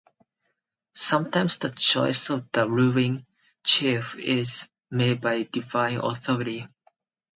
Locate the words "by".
5.21-5.43